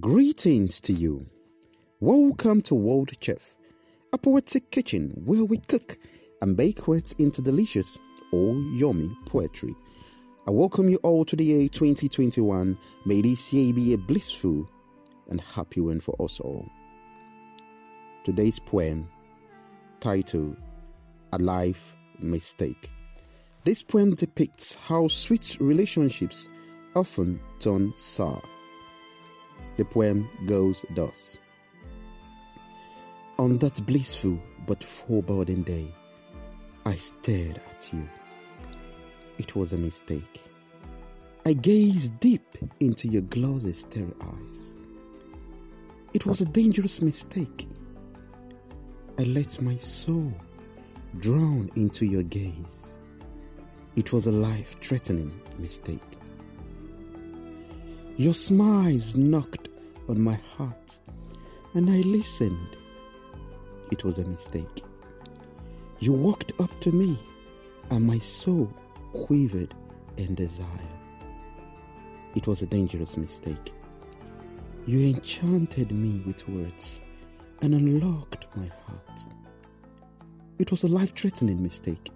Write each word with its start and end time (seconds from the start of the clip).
Greetings 0.00 0.80
to 0.80 0.94
you. 0.94 1.26
Welcome 2.00 2.62
to 2.62 2.74
Word 2.74 3.12
Chef, 3.20 3.54
a 4.14 4.16
poetic 4.16 4.70
kitchen 4.70 5.10
where 5.22 5.44
we 5.44 5.58
cook 5.58 5.98
and 6.40 6.56
bake 6.56 6.88
words 6.88 7.14
into 7.18 7.42
delicious 7.42 7.98
or 8.32 8.54
yummy 8.72 9.14
poetry. 9.26 9.76
I 10.48 10.50
welcome 10.50 10.88
you 10.88 10.96
all 11.02 11.26
to 11.26 11.36
the 11.36 11.44
year 11.44 11.68
2021. 11.68 12.78
May 13.04 13.20
this 13.20 13.52
year 13.52 13.74
be 13.74 13.92
a 13.92 13.98
blissful 13.98 14.66
and 15.28 15.42
happy 15.42 15.82
one 15.82 16.00
for 16.00 16.16
us 16.22 16.40
all. 16.40 16.66
Today's 18.24 18.58
poem, 18.58 19.06
titled 20.00 20.56
A 21.34 21.38
Life 21.38 21.98
Mistake. 22.18 22.90
This 23.64 23.82
poem 23.82 24.14
depicts 24.14 24.74
how 24.74 25.08
sweet 25.08 25.58
relationships 25.60 26.48
often 26.96 27.38
turn 27.58 27.92
sour. 27.96 28.40
The 29.76 29.84
poem 29.84 30.28
goes 30.46 30.84
thus 30.94 31.38
On 33.38 33.58
that 33.58 33.84
blissful 33.86 34.38
but 34.66 34.84
foreboding 34.84 35.62
day, 35.62 35.88
I 36.84 36.94
stared 36.96 37.60
at 37.70 37.92
you. 37.92 38.08
It 39.38 39.56
was 39.56 39.72
a 39.72 39.78
mistake. 39.78 40.44
I 41.46 41.54
gazed 41.54 42.20
deep 42.20 42.56
into 42.80 43.08
your 43.08 43.22
glossy, 43.22 43.72
stare 43.72 44.12
eyes. 44.20 44.76
It 46.14 46.26
was 46.26 46.40
a 46.40 46.44
dangerous 46.44 47.00
mistake. 47.00 47.66
I 49.18 49.22
let 49.22 49.60
my 49.60 49.76
soul 49.76 50.32
drown 51.18 51.70
into 51.76 52.04
your 52.06 52.22
gaze. 52.22 52.98
It 53.96 54.12
was 54.12 54.26
a 54.26 54.32
life 54.32 54.78
threatening 54.80 55.40
mistake. 55.58 56.00
Your 58.16 58.34
smiles 58.34 59.16
knocked 59.16 59.68
on 60.08 60.20
my 60.20 60.38
heart, 60.56 61.00
and 61.74 61.90
I 61.90 61.98
listened. 62.00 62.76
It 63.90 64.04
was 64.04 64.18
a 64.18 64.26
mistake. 64.26 64.82
You 65.98 66.12
walked 66.12 66.52
up 66.60 66.80
to 66.80 66.92
me, 66.92 67.18
and 67.90 68.06
my 68.06 68.18
soul 68.18 68.72
quivered 69.12 69.74
in 70.16 70.34
desire. 70.34 70.66
It 72.34 72.46
was 72.46 72.62
a 72.62 72.66
dangerous 72.66 73.16
mistake. 73.16 73.72
You 74.86 75.00
enchanted 75.00 75.92
me 75.92 76.22
with 76.26 76.48
words 76.48 77.02
and 77.60 77.74
unlocked 77.74 78.48
my 78.56 78.68
heart. 78.86 79.26
It 80.58 80.70
was 80.70 80.82
a 80.82 80.88
life 80.88 81.14
threatening 81.14 81.62
mistake. 81.62 82.10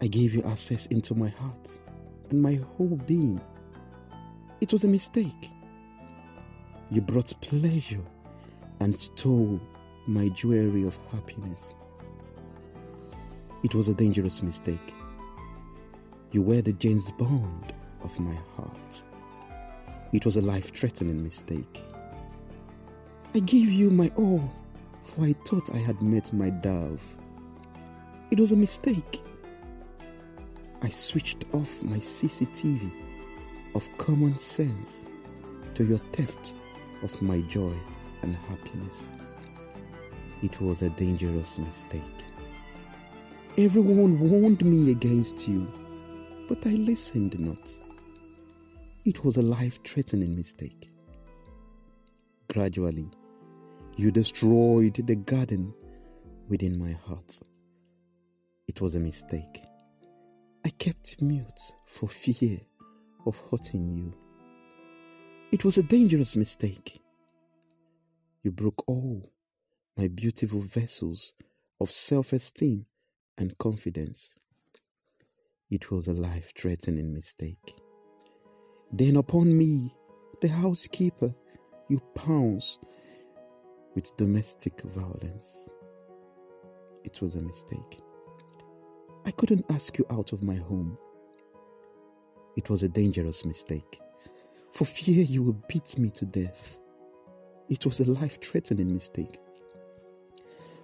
I 0.00 0.06
gave 0.06 0.34
you 0.34 0.42
access 0.42 0.86
into 0.86 1.14
my 1.14 1.28
heart 1.28 1.80
and 2.30 2.40
my 2.40 2.54
whole 2.76 3.00
being. 3.06 3.40
It 4.60 4.72
was 4.72 4.84
a 4.84 4.88
mistake. 4.88 5.50
You 6.88 7.00
brought 7.00 7.32
pleasure 7.40 8.04
and 8.80 8.96
stole 8.96 9.60
my 10.06 10.28
jewelry 10.28 10.84
of 10.84 10.96
happiness. 11.10 11.74
It 13.64 13.74
was 13.74 13.88
a 13.88 13.94
dangerous 13.94 14.40
mistake. 14.40 14.94
You 16.30 16.42
were 16.42 16.62
the 16.62 16.74
James 16.74 17.10
Bond 17.12 17.74
of 18.04 18.20
my 18.20 18.36
heart. 18.54 19.04
It 20.12 20.24
was 20.24 20.36
a 20.36 20.42
life 20.42 20.72
threatening 20.72 21.22
mistake. 21.24 21.82
I 23.34 23.40
gave 23.40 23.72
you 23.72 23.90
my 23.90 24.10
all, 24.14 24.48
for 25.02 25.24
I 25.24 25.34
thought 25.44 25.74
I 25.74 25.78
had 25.78 26.00
met 26.02 26.32
my 26.32 26.50
dove. 26.50 27.02
It 28.30 28.38
was 28.38 28.52
a 28.52 28.56
mistake. 28.56 29.22
I 30.82 30.88
switched 30.90 31.44
off 31.52 31.82
my 31.82 31.96
CCTV 31.96 32.92
of 33.74 33.88
common 33.98 34.38
sense 34.38 35.06
to 35.74 35.84
your 35.84 35.98
theft 36.12 36.54
of 37.02 37.20
my 37.22 37.40
joy 37.42 37.74
and 38.22 38.36
happiness. 38.36 39.12
It 40.42 40.60
was 40.60 40.82
a 40.82 40.90
dangerous 40.90 41.58
mistake. 41.58 42.02
Everyone 43.58 44.18
warned 44.18 44.64
me 44.64 44.90
against 44.90 45.48
you, 45.48 45.66
but 46.48 46.66
I 46.66 46.70
listened 46.70 47.38
not. 47.38 47.70
It 49.04 49.24
was 49.24 49.36
a 49.36 49.42
life 49.42 49.82
threatening 49.84 50.36
mistake. 50.36 50.90
Gradually, 52.52 53.10
you 53.96 54.10
destroyed 54.10 54.94
the 55.06 55.16
garden 55.16 55.72
within 56.48 56.78
my 56.78 56.92
heart. 56.92 57.40
It 58.68 58.80
was 58.80 58.94
a 58.94 59.00
mistake. 59.00 59.58
I 60.64 60.70
kept 60.70 61.22
mute 61.22 61.60
for 61.86 62.08
fear 62.08 62.58
of 63.26 63.42
hurting 63.50 63.88
you. 63.88 64.12
It 65.56 65.64
was 65.64 65.78
a 65.78 65.82
dangerous 65.82 66.36
mistake. 66.36 67.00
You 68.42 68.52
broke 68.52 68.86
all 68.86 69.22
my 69.96 70.06
beautiful 70.06 70.60
vessels 70.60 71.32
of 71.80 71.90
self 71.90 72.34
esteem 72.34 72.84
and 73.38 73.56
confidence. 73.56 74.36
It 75.70 75.90
was 75.90 76.08
a 76.08 76.12
life 76.12 76.52
threatening 76.54 77.10
mistake. 77.14 77.72
Then 78.92 79.16
upon 79.16 79.56
me, 79.56 79.94
the 80.42 80.48
housekeeper, 80.48 81.34
you 81.88 82.02
pounce 82.14 82.78
with 83.94 84.14
domestic 84.18 84.82
violence. 84.82 85.70
It 87.02 87.22
was 87.22 87.36
a 87.36 87.40
mistake. 87.40 88.02
I 89.24 89.30
couldn't 89.30 89.64
ask 89.72 89.96
you 89.96 90.04
out 90.10 90.34
of 90.34 90.42
my 90.42 90.56
home. 90.56 90.98
It 92.58 92.68
was 92.68 92.82
a 92.82 92.90
dangerous 92.90 93.46
mistake. 93.46 94.02
For 94.76 94.84
fear 94.84 95.24
you 95.24 95.42
will 95.42 95.58
beat 95.68 95.98
me 95.98 96.10
to 96.10 96.26
death. 96.26 96.80
It 97.70 97.86
was 97.86 98.00
a 98.00 98.12
life 98.12 98.42
threatening 98.42 98.92
mistake. 98.92 99.38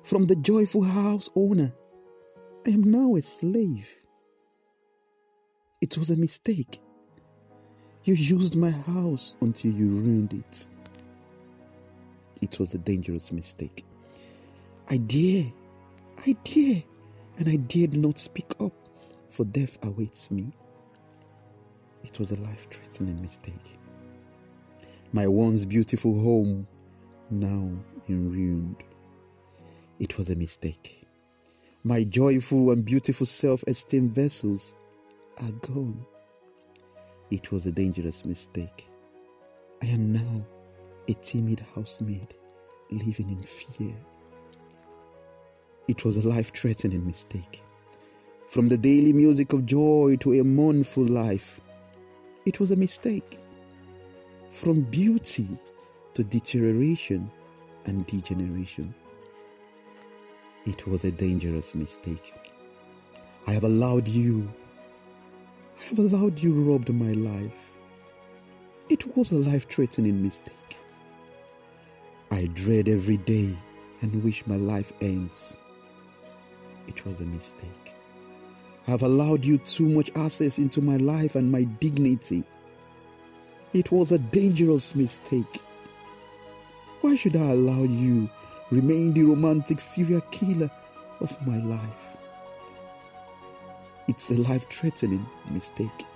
From 0.03 0.25
the 0.25 0.37
joyful 0.37 0.83
house 0.83 1.29
owner, 1.37 1.71
I 2.67 2.71
am 2.71 2.91
now 2.91 3.17
a 3.17 3.21
slave. 3.21 3.87
It 5.83 5.99
was 5.99 6.09
a 6.09 6.17
mistake. 6.17 6.81
You 8.05 8.15
used 8.15 8.57
my 8.57 8.71
house 8.71 9.37
until 9.43 9.73
you 9.73 9.89
ruined 9.89 10.33
it. 10.33 10.67
It 12.41 12.59
was 12.59 12.73
a 12.73 12.79
dangerous 12.79 13.31
mistake. 13.31 13.85
I 14.89 14.97
dare, 14.97 15.53
I 16.27 16.35
dare, 16.45 16.83
and 17.37 17.47
I 17.47 17.57
dared 17.57 17.93
not 17.93 18.17
speak 18.17 18.55
up, 18.59 18.73
for 19.29 19.45
death 19.45 19.77
awaits 19.85 20.31
me. 20.31 20.51
It 22.05 22.19
was 22.19 22.31
a 22.33 22.41
life 22.43 22.69
threatening 22.71 23.21
mistake. 23.21 23.79
My 25.13 25.27
once 25.27 25.65
beautiful 25.65 26.19
home, 26.19 26.67
now 27.31 27.71
in 28.09 28.33
ruined. 28.33 28.83
It 30.01 30.19
was 30.19 30.31
a 30.31 30.37
mistake. 30.37 31.07
My 31.85 32.05
joyful 32.05 32.71
and 32.71 32.85
beautiful 32.85 33.27
self 33.27 33.62
esteem 33.67 34.11
vessels 34.11 34.77
are 35.43 35.53
gone. 35.53 36.05
It 37.31 37.51
was 37.53 37.67
a 37.67 37.73
dangerous 37.73 38.25
mistake. 38.25 38.89
I 39.83 39.87
am 39.87 40.12
now 40.12 40.47
a 41.09 41.15
timid 41.15 41.61
housemaid 41.75 42.35
living 42.91 43.31
in 43.31 43.43
fear. 43.43 43.95
It 45.89 46.05
was 46.05 46.17
a 46.17 46.29
life 46.29 46.53
threatening 46.53 47.07
mistake. 47.07 47.62
From 48.49 48.69
the 48.69 48.77
daily 48.77 49.12
music 49.12 49.53
of 49.53 49.67
joy 49.67 50.17
to 50.21 50.35
a 50.35 50.45
mournful 50.45 51.05
life, 51.07 51.61
it 52.47 52.61
was 52.61 52.71
a 52.71 52.77
mistake. 52.77 53.39
From 54.51 54.83
beauty 54.83 55.49
to 56.15 56.25
deterioration 56.25 57.31
and 57.87 58.07
degeneration, 58.07 58.95
it 60.65 60.87
was 60.87 61.05
a 61.05 61.13
dangerous 61.13 61.75
mistake. 61.75 62.35
I 63.47 63.53
have 63.53 63.65
allowed 63.65 64.07
you, 64.09 64.53
I 65.77 65.89
have 65.91 65.99
allowed 65.99 66.39
you 66.39 66.53
to 66.55 66.63
robbed 66.63 66.93
my 66.93 67.13
life. 67.13 67.73
It 68.89 69.17
was 69.17 69.33
a 69.33 69.37
life 69.37 69.69
threatening 69.69 70.23
mistake. 70.23 70.79
I 72.31 72.47
dread 72.55 72.88
every 72.88 73.17
day 73.19 73.55
and 74.00 74.23
wish 74.23 74.47
my 74.47 74.56
life 74.56 74.93
ends. 75.00 75.56
It 76.87 77.06
was 77.06 77.21
a 77.21 77.27
mistake. 77.27 77.95
Have 78.87 79.02
allowed 79.02 79.44
you 79.44 79.58
too 79.58 79.88
much 79.88 80.11
access 80.17 80.58
into 80.58 80.82
my 80.82 80.96
life 80.96 81.37
and 81.37 81.52
my 81.52 81.64
dignity. 81.64 82.43
It 83.73 83.93
was 83.93 84.11
a 84.12 84.19
dangerous 84.19 84.94
mistake. 84.94 85.62
Why 87.00 87.14
should 87.14 87.37
I 87.37 87.50
allow 87.50 87.84
you 87.84 88.29
remain 88.70 89.12
the 89.14 89.25
romantic 89.25 89.81
serial 89.81 90.20
killer 90.32 90.70
of 91.20 91.46
my 91.46 91.58
life? 91.58 92.17
It's 94.08 94.31
a 94.31 94.34
life 94.34 94.69
threatening 94.69 95.26
mistake. 95.50 96.06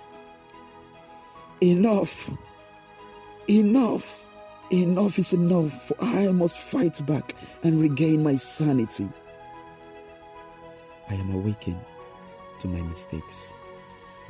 Enough! 1.61 2.33
Enough! 3.49 4.25
Enough 4.69 5.17
is 5.17 5.31
enough, 5.31 5.87
for 5.87 5.95
I 6.01 6.29
must 6.33 6.57
fight 6.57 7.03
back 7.05 7.33
and 7.63 7.79
regain 7.79 8.21
my 8.21 8.35
sanity. 8.35 9.07
I 11.09 11.13
am 11.13 11.31
awakened 11.31 11.79
to 12.59 12.67
my 12.67 12.81
mistakes. 12.81 13.53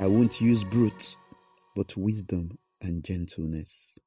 I 0.00 0.06
won't 0.06 0.40
use 0.40 0.64
brute, 0.64 1.16
but 1.74 1.96
wisdom 1.96 2.58
and 2.82 3.02
gentleness. 3.02 3.98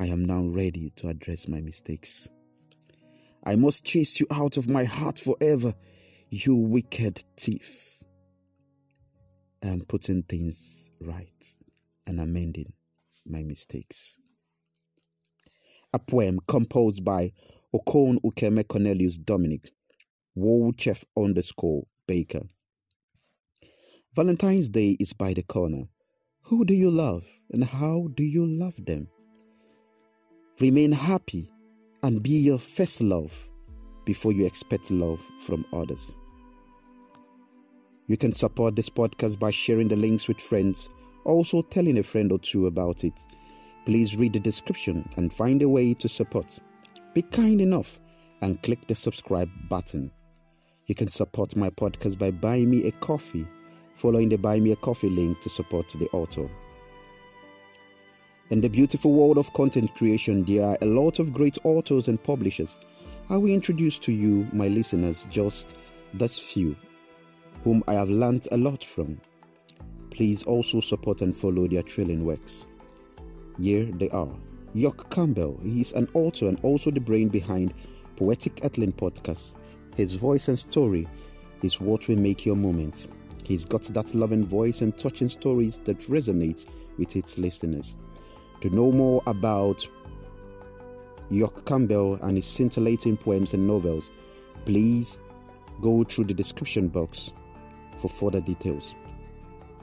I 0.00 0.06
am 0.06 0.24
now 0.24 0.44
ready 0.44 0.90
to 0.96 1.08
address 1.08 1.48
my 1.48 1.60
mistakes. 1.60 2.28
I 3.44 3.56
must 3.56 3.84
chase 3.84 4.18
you 4.18 4.26
out 4.32 4.56
of 4.56 4.68
my 4.68 4.84
heart 4.84 5.18
forever, 5.18 5.72
you 6.30 6.56
wicked 6.56 7.22
thief. 7.36 8.02
I 9.62 9.68
am 9.68 9.82
putting 9.82 10.22
things 10.22 10.90
right 11.00 11.56
and 12.06 12.20
amending 12.20 12.72
my 13.24 13.42
mistakes. 13.42 14.18
A 15.92 15.98
poem 15.98 16.40
composed 16.46 17.04
by 17.04 17.32
Okon 17.74 18.18
Ukeme 18.22 18.66
Cornelius 18.66 19.18
Dominic, 19.18 19.72
Word 20.34 20.80
Chef 20.80 21.04
underscore 21.16 21.86
Baker. 22.06 22.42
Valentine's 24.16 24.70
Day 24.70 24.96
is 24.98 25.12
by 25.12 25.34
the 25.34 25.42
corner. 25.42 25.82
Who 26.44 26.64
do 26.64 26.72
you 26.72 26.90
love 26.90 27.26
and 27.50 27.62
how 27.62 28.08
do 28.14 28.22
you 28.22 28.46
love 28.46 28.82
them? 28.86 29.08
Remain 30.58 30.90
happy 30.90 31.52
and 32.02 32.22
be 32.22 32.30
your 32.30 32.58
first 32.58 33.02
love 33.02 33.30
before 34.06 34.32
you 34.32 34.46
expect 34.46 34.90
love 34.90 35.20
from 35.40 35.66
others. 35.70 36.16
You 38.06 38.16
can 38.16 38.32
support 38.32 38.74
this 38.74 38.88
podcast 38.88 39.38
by 39.38 39.50
sharing 39.50 39.88
the 39.88 39.96
links 39.96 40.28
with 40.28 40.40
friends, 40.40 40.88
also 41.26 41.60
telling 41.60 41.98
a 41.98 42.02
friend 42.02 42.32
or 42.32 42.38
two 42.38 42.68
about 42.68 43.04
it. 43.04 43.20
Please 43.84 44.16
read 44.16 44.32
the 44.32 44.40
description 44.40 45.06
and 45.18 45.30
find 45.30 45.62
a 45.62 45.68
way 45.68 45.92
to 45.92 46.08
support. 46.08 46.58
Be 47.12 47.20
kind 47.20 47.60
enough 47.60 48.00
and 48.40 48.62
click 48.62 48.86
the 48.86 48.94
subscribe 48.94 49.50
button. 49.68 50.10
You 50.86 50.94
can 50.94 51.08
support 51.08 51.54
my 51.54 51.68
podcast 51.68 52.18
by 52.18 52.30
buying 52.30 52.70
me 52.70 52.88
a 52.88 52.92
coffee, 52.92 53.46
following 53.96 54.28
the 54.28 54.36
Buy 54.36 54.60
Me 54.60 54.72
a 54.72 54.76
Coffee 54.76 55.10
link 55.10 55.40
to 55.40 55.48
support 55.48 55.88
the 55.88 56.08
author. 56.12 56.48
In 58.50 58.60
the 58.60 58.68
beautiful 58.68 59.12
world 59.12 59.38
of 59.38 59.52
content 59.54 59.92
creation, 59.94 60.44
there 60.44 60.64
are 60.64 60.78
a 60.80 60.86
lot 60.86 61.18
of 61.18 61.32
great 61.32 61.58
authors 61.64 62.06
and 62.06 62.22
publishers. 62.22 62.78
I 63.28 63.36
will 63.38 63.50
introduce 63.50 63.98
to 64.00 64.12
you, 64.12 64.46
my 64.52 64.68
listeners, 64.68 65.26
just 65.30 65.78
those 66.14 66.38
few 66.38 66.76
whom 67.64 67.82
I 67.88 67.94
have 67.94 68.08
learnt 68.08 68.46
a 68.52 68.56
lot 68.56 68.84
from. 68.84 69.20
Please 70.10 70.44
also 70.44 70.78
support 70.78 71.20
and 71.22 71.34
follow 71.34 71.66
their 71.66 71.82
thrilling 71.82 72.24
works. 72.24 72.64
Here 73.58 73.86
they 73.86 74.08
are. 74.10 74.32
York 74.72 75.10
Campbell, 75.10 75.58
he 75.64 75.80
is 75.80 75.92
an 75.94 76.08
author 76.14 76.46
and 76.46 76.60
also 76.62 76.92
the 76.92 77.00
brain 77.00 77.28
behind 77.28 77.74
Poetic 78.14 78.60
Earthling 78.62 78.92
podcast. 78.92 79.56
His 79.96 80.14
voice 80.14 80.46
and 80.46 80.56
story 80.56 81.08
is 81.64 81.80
what 81.80 82.06
will 82.06 82.18
make 82.18 82.46
your 82.46 82.54
moment. 82.54 83.08
He's 83.46 83.64
got 83.64 83.82
that 83.82 84.12
loving 84.12 84.44
voice 84.44 84.80
and 84.80 84.98
touching 84.98 85.28
stories 85.28 85.78
that 85.84 86.00
resonate 86.00 86.66
with 86.98 87.14
its 87.14 87.38
listeners. 87.38 87.94
To 88.62 88.70
know 88.70 88.90
more 88.90 89.22
about 89.28 89.88
York 91.30 91.64
Campbell 91.64 92.14
and 92.22 92.36
his 92.36 92.44
scintillating 92.44 93.16
poems 93.16 93.54
and 93.54 93.64
novels, 93.64 94.10
please 94.64 95.20
go 95.80 96.02
through 96.02 96.24
the 96.24 96.34
description 96.34 96.88
box 96.88 97.32
for 97.98 98.08
further 98.08 98.40
details. 98.40 98.96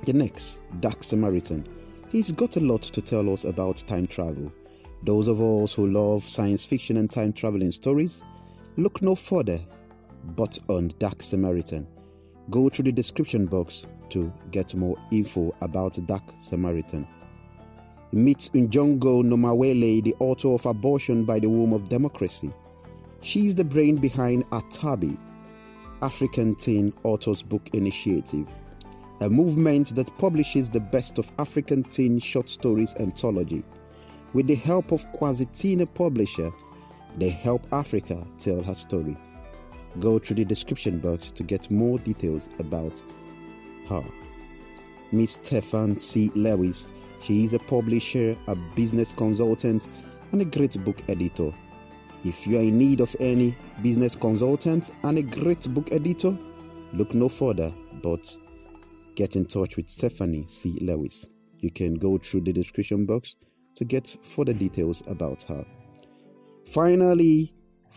The 0.04 0.12
next, 0.12 0.60
Dark 0.82 1.02
Samaritan. 1.02 1.66
He's 2.10 2.34
got 2.34 2.58
a 2.58 2.60
lot 2.60 2.82
to 2.82 3.02
tell 3.02 3.32
us 3.32 3.46
about 3.46 3.78
time 3.78 4.08
travel. 4.08 4.52
Those 5.04 5.28
of 5.28 5.42
us 5.42 5.72
who 5.72 5.88
love 5.88 6.28
science 6.28 6.66
fiction 6.66 6.98
and 6.98 7.10
time 7.10 7.32
traveling 7.32 7.72
stories, 7.72 8.24
look 8.76 9.02
no 9.02 9.16
further 9.16 9.60
but 10.36 10.60
on 10.68 10.92
Dark 11.00 11.24
Samaritan. 11.24 11.88
Go 12.50 12.70
through 12.70 12.84
the 12.84 12.92
description 12.92 13.46
box 13.46 13.86
to 14.10 14.32
get 14.52 14.76
more 14.76 14.98
info 15.12 15.56
about 15.62 15.98
Dark 16.06 16.24
Samaritan. 16.40 17.08
Meet 18.12 18.50
Njongo 18.54 19.24
Nomawele, 19.24 20.04
the 20.04 20.14
author 20.20 20.50
of 20.50 20.66
Abortion 20.66 21.24
by 21.26 21.40
the 21.40 21.50
Womb 21.50 21.74
of 21.74 21.90
Democracy. 21.90 22.52
She 23.22 23.48
is 23.48 23.56
the 23.56 23.64
brain 23.64 23.96
behind 23.98 24.48
Atabi, 24.50 25.18
African 26.02 26.56
Teen 26.56 26.94
Authors 27.04 27.42
Book 27.42 27.70
Initiative, 27.74 28.46
a 29.22 29.30
movement 29.30 29.96
that 29.96 30.16
publishes 30.18 30.70
the 30.70 30.82
best 30.82 31.18
of 31.18 31.32
African 31.40 31.84
teen 31.84 32.20
short 32.20 32.50
stories 32.50 32.94
anthology. 33.00 33.64
With 34.34 34.48
the 34.48 34.56
help 34.56 34.92
of 34.92 35.06
Quasitina 35.14 35.86
Publisher, 35.94 36.52
they 37.18 37.30
help 37.30 37.66
Africa 37.72 38.28
tell 38.38 38.62
her 38.62 38.76
story. 38.76 39.16
Go 40.00 40.20
through 40.20 40.38
the 40.38 40.46
description 40.46 41.00
box 41.00 41.32
to 41.32 41.44
get 41.44 41.70
more 41.70 42.00
details 42.00 42.50
about 42.60 43.02
her. 43.90 44.04
Miss 45.12 45.34
Stefan 45.34 46.00
C. 46.00 46.32
Lewis 46.34 46.90
she 47.24 47.46
is 47.46 47.54
a 47.54 47.60
publisher, 47.60 48.36
a 48.48 48.56
business 48.76 49.14
consultant, 49.14 49.88
and 50.34 50.42
a 50.42 50.46
great 50.46 50.84
book 50.84 51.02
editor. 51.08 51.54
If 52.26 52.46
you 52.46 52.58
are 52.58 52.64
in 52.64 52.78
need 52.78 53.00
of 53.00 53.16
any 53.22 53.56
business 53.82 54.16
consultant 54.18 54.92
and 55.04 55.18
a 55.18 55.24
great 55.24 55.74
book 55.74 55.88
editor, 55.94 56.38
look 56.92 57.14
no 57.14 57.30
further 57.30 57.74
but 58.02 58.38
get 59.16 59.38
in 59.38 59.46
touch 59.46 59.78
with 59.78 59.88
Stephanie 59.88 60.44
C. 60.48 60.78
Lewis. 60.82 61.26
You 61.60 61.72
can 61.72 61.94
go 61.94 62.18
through 62.18 62.42
the 62.42 62.52
description 62.52 63.06
box 63.06 63.38
to 63.76 63.86
get 63.86 64.18
further 64.22 64.54
details 64.54 65.02
about 65.08 65.44
her. 65.44 65.66
Finally, 66.66 67.54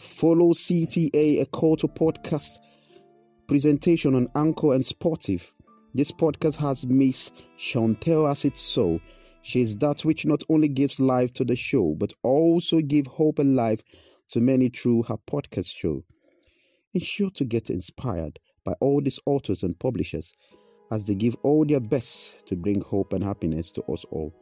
follow 0.07 0.53
CTA, 0.53 1.43
a 1.43 1.47
call 1.47 1.77
to 1.77 1.89
podcast 1.89 2.59
presentation 3.47 4.15
on 4.15 4.29
Anchor 4.35 4.75
and 4.75 4.85
Spotify. 4.85 5.53
This 5.95 6.13
podcast 6.13 6.57
has 6.57 6.87
Miss 6.87 7.31
Chantel 7.59 8.31
as 8.31 8.45
its 8.45 8.61
soul 8.61 9.01
she 9.47 9.61
is 9.61 9.77
that 9.77 10.05
which 10.05 10.27
not 10.27 10.43
only 10.49 10.67
gives 10.67 10.99
life 10.99 11.33
to 11.35 11.45
the 11.45 11.55
show, 11.55 11.95
but 11.97 12.13
also 12.25 12.81
give 12.81 13.07
hope 13.07 13.39
and 13.39 13.55
life 13.55 13.81
to 14.31 14.41
many 14.41 14.69
through 14.69 15.05
her 15.05 15.17
podcast 15.19 15.73
show. 15.73 16.03
Ensure 16.95 17.31
to 17.31 17.45
get 17.45 17.71
inspired 17.71 18.41
by 18.65 18.73
all 18.81 19.01
these 19.01 19.21
authors 19.25 19.63
and 19.63 19.79
publishers 19.79 20.35
as 20.91 21.05
they 21.05 21.15
give 21.15 21.37
all 21.45 21.65
their 21.65 21.79
best 21.79 22.45
to 22.49 22.57
bring 22.57 22.81
hope 22.81 23.13
and 23.13 23.23
happiness 23.23 23.71
to 23.71 23.85
us 23.85 24.05
all. 24.11 24.35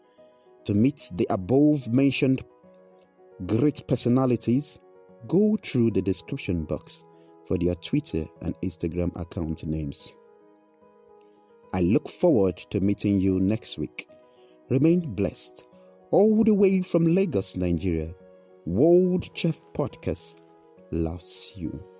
To 0.65 0.73
meet 0.73 1.11
the 1.13 1.27
above 1.29 1.87
mentioned 1.93 2.43
great 3.45 3.87
personalities, 3.87 4.79
go 5.27 5.57
through 5.63 5.93
the 5.93 6.03
description 6.03 6.65
box 6.65 7.05
for 7.47 7.59
their 7.59 7.75
Twitter 7.75 8.27
and 8.43 8.55
Instagram 8.63 9.19
account 9.21 9.65
names. 9.65 10.13
I 11.73 11.81
look 11.81 12.09
forward 12.09 12.57
to 12.71 12.81
meeting 12.81 13.19
you 13.19 13.41
next 13.41 13.79
week. 13.79 14.09
Remain 14.71 15.15
blessed. 15.15 15.65
All 16.11 16.45
the 16.45 16.55
way 16.55 16.83
from 16.83 17.15
Lagos, 17.15 17.57
Nigeria, 17.57 18.15
Word 18.65 19.29
Chef 19.35 19.61
Podcast 19.75 20.37
loves 20.93 21.53
you. 21.57 21.94